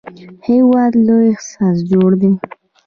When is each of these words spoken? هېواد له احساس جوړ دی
هېواد 0.47 0.93
له 1.05 1.15
احساس 1.31 1.77
جوړ 1.91 2.09
دی 2.21 2.31